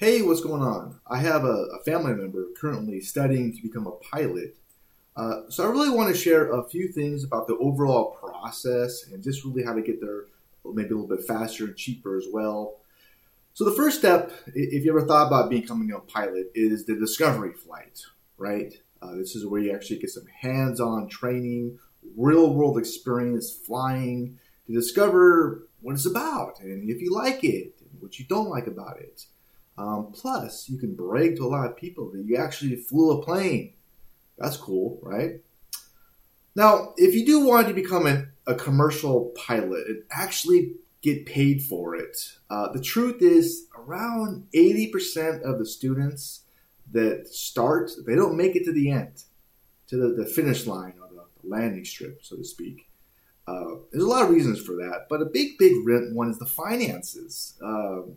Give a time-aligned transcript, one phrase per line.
[0.00, 0.98] Hey, what's going on?
[1.06, 4.56] I have a, a family member currently studying to become a pilot.
[5.14, 9.22] Uh, so I really want to share a few things about the overall process and
[9.22, 10.24] just really how to get there
[10.64, 12.76] maybe a little bit faster and cheaper as well.
[13.52, 17.52] So the first step, if you ever thought about becoming a pilot, is the discovery
[17.52, 18.00] flight,
[18.38, 18.72] right?
[19.02, 21.78] Uh, this is where you actually get some hands-on training,
[22.16, 28.18] real-world experience flying to discover what it's about and if you like it and what
[28.18, 29.26] you don't like about it.
[29.80, 33.24] Um, plus, you can brag to a lot of people that you actually flew a
[33.24, 33.72] plane.
[34.36, 35.40] That's cool, right?
[36.54, 38.06] Now, if you do want to become
[38.46, 42.18] a commercial pilot and actually get paid for it,
[42.50, 46.42] uh, the truth is around 80% of the students
[46.92, 49.22] that start, they don't make it to the end,
[49.86, 52.86] to the, the finish line or the landing strip, so to speak.
[53.46, 55.72] Uh, there's a lot of reasons for that, but a big, big
[56.12, 57.54] one is the finances.
[57.62, 58.16] Um,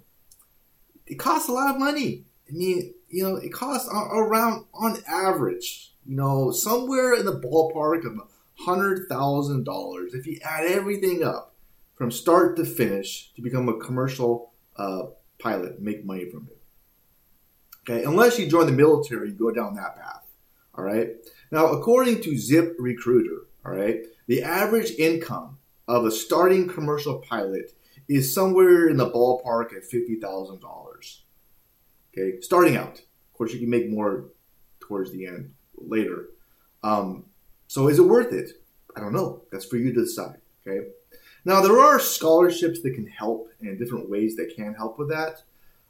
[1.13, 2.25] it costs a lot of money.
[2.49, 8.03] I mean, you know, it costs around, on average, you know, somewhere in the ballpark
[8.03, 8.19] of
[8.55, 11.53] hundred thousand dollars if you add everything up
[11.95, 15.03] from start to finish to become a commercial uh,
[15.37, 16.57] pilot, make money from it.
[17.87, 20.25] Okay, unless you join the military, you go down that path.
[20.73, 21.09] All right.
[21.51, 27.71] Now, according to Zip Recruiter, all right, the average income of a starting commercial pilot
[28.09, 31.23] is somewhere in the ballpark at fifty thousand dollars.
[32.11, 32.99] Okay, starting out.
[32.99, 34.25] Of course, you can make more
[34.79, 36.29] towards the end later.
[36.83, 37.25] Um,
[37.67, 38.51] so, is it worth it?
[38.95, 39.43] I don't know.
[39.51, 40.37] That's for you to decide.
[40.67, 40.87] Okay.
[41.45, 45.41] Now, there are scholarships that can help in different ways that can help with that.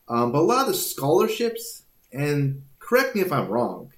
[0.08, 3.92] Um, but a lot of the scholarships, and correct me if I'm wrong,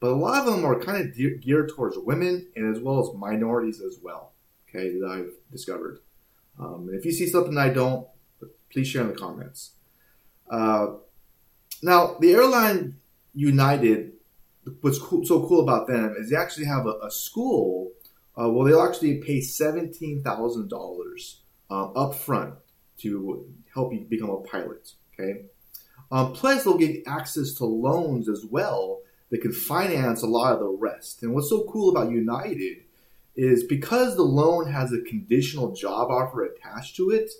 [0.00, 3.00] but a lot of them are kind of de- geared towards women and as well
[3.00, 4.32] as minorities as well.
[4.68, 6.00] Okay, that I've discovered.
[6.58, 8.06] Um, and if you see something I don't,
[8.70, 9.72] please share in the comments.
[10.50, 10.86] Uh,
[11.82, 12.96] now, the airline
[13.34, 14.12] United,
[14.80, 17.92] what's cool, so cool about them is they actually have a, a school.
[18.38, 22.54] Uh, well, they'll actually pay seventeen thousand uh, dollars up front
[22.98, 24.92] to help you become a pilot.
[25.12, 25.46] Okay,
[26.10, 29.00] um, plus they'll get access to loans as well
[29.30, 31.22] that can finance a lot of the rest.
[31.22, 32.78] And what's so cool about United
[33.36, 37.30] is because the loan has a conditional job offer attached to it,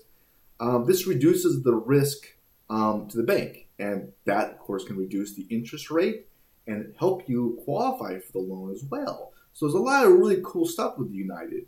[0.59, 2.27] um, this reduces the risk
[2.69, 3.67] um, to the bank.
[3.77, 6.27] And that, of course, can reduce the interest rate
[6.67, 9.31] and help you qualify for the loan as well.
[9.53, 11.65] So there's a lot of really cool stuff with United.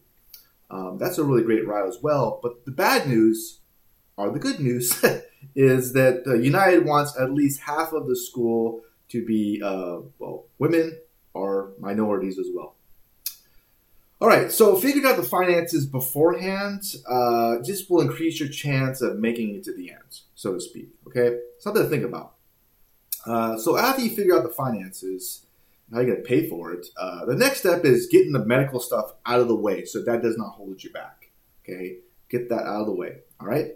[0.69, 2.39] Um, that's a really great ride as well.
[2.41, 3.59] But the bad news,
[4.17, 5.03] or the good news,
[5.55, 10.45] is that uh, United wants at least half of the school to be, uh, well,
[10.59, 10.97] women
[11.33, 12.75] or minorities as well.
[14.19, 19.19] All right, so figuring out the finances beforehand uh, just will increase your chance of
[19.19, 20.89] making it to the end, so to speak.
[21.05, 22.33] Okay, something to think about.
[23.27, 25.45] Uh, so after you figure out the finances,
[25.94, 29.13] how you're to pay for it, uh, the next step is getting the medical stuff
[29.27, 31.29] out of the way, so that does not hold you back.
[31.63, 33.19] Okay, get that out of the way.
[33.39, 33.73] All right.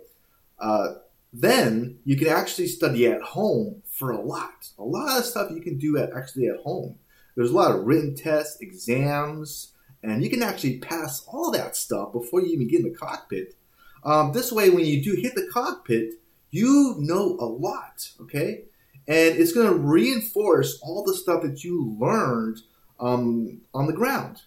[0.60, 0.94] Uh,
[1.32, 5.62] then you can actually study at home for a lot, a lot of stuff you
[5.62, 6.96] can do at actually at home.
[7.36, 12.12] There's a lot of written tests, exams and you can actually pass all that stuff
[12.12, 13.56] before you even get in the cockpit.
[14.04, 16.14] Um, this way, when you do hit the cockpit,
[16.50, 18.64] you know a lot, okay?
[19.08, 22.60] And it's going to reinforce all the stuff that you learned
[23.00, 24.42] um, on the ground,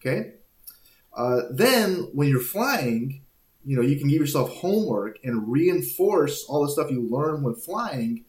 [0.00, 0.32] okay?
[1.12, 3.22] Uh, then, when you're flying,
[3.64, 7.54] you know, you can give yourself homework and reinforce all the stuff you learn when
[7.54, 8.24] flying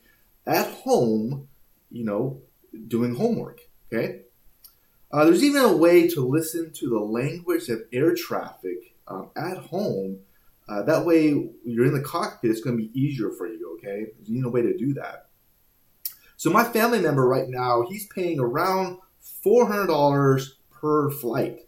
[0.46, 1.48] at home,
[1.90, 2.42] you know,
[2.88, 3.62] doing homework,
[3.92, 4.22] okay?
[5.16, 9.56] Uh, there's even a way to listen to the language of air traffic um, at
[9.56, 10.20] home.
[10.68, 14.08] Uh, that way, you're in the cockpit, it's going to be easier for you, okay?
[14.14, 15.28] There's even a way to do that.
[16.36, 18.98] So, my family member right now, he's paying around
[19.46, 21.60] $400 per flight,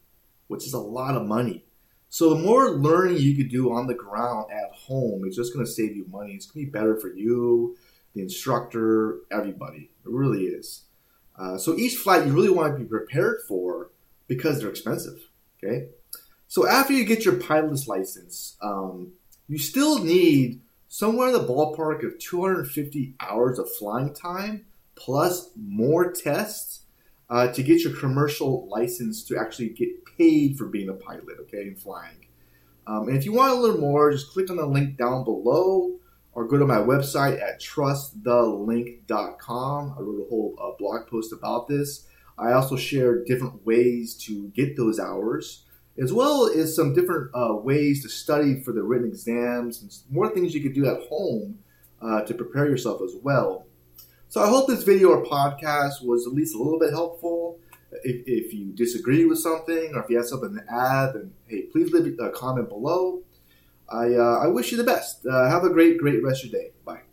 [0.47, 1.63] which is a lot of money.
[2.09, 5.65] So, the more learning you could do on the ground at home, it's just going
[5.65, 6.33] to save you money.
[6.33, 7.77] It's going to be better for you,
[8.13, 9.89] the instructor, everybody.
[10.05, 10.83] It really is.
[11.37, 13.91] Uh, so each flight you really want to be prepared for
[14.27, 15.19] because they're expensive.
[15.63, 15.87] Okay.
[16.47, 19.13] So after you get your pilot's license, um,
[19.47, 26.11] you still need somewhere in the ballpark of 250 hours of flying time plus more
[26.11, 26.81] tests
[27.29, 31.63] uh, to get your commercial license to actually get paid for being a pilot, okay,
[31.63, 32.25] and flying.
[32.87, 35.91] Um, and if you want to learn more, just click on the link down below
[36.37, 39.95] or go to my website at trustthelink.com.
[39.97, 42.05] I wrote a whole uh, blog post about this.
[42.37, 45.65] I also share different ways to get those hours,
[45.97, 50.29] as well as some different uh, ways to study for the written exams and more
[50.29, 51.57] things you could do at home
[52.03, 53.65] uh, to prepare yourself as well.
[54.29, 57.57] So I hope this video or podcast was at least a little bit helpful.
[58.03, 61.63] If, if you disagree with something or if you have something to add, then hey,
[61.71, 63.23] please leave a comment below.
[63.89, 65.25] I, uh, I wish you the best.
[65.25, 66.71] Uh, have a great, great rest of your day.
[66.85, 67.06] Bye.